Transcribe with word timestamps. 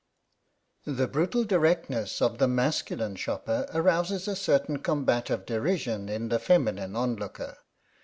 The 0.87 1.07
brutal 1.07 1.43
directness 1.43 2.23
of 2.23 2.39
the 2.39 2.47
masculine 2.47 3.15
shopper 3.17 3.67
arouses 3.71 4.27
a 4.27 4.35
certain 4.35 4.79
combative 4.79 5.45
derision 5.45 6.09
in 6.09 6.29
the 6.29 6.39
feminine 6.39 6.95
onlooker. 6.95 7.57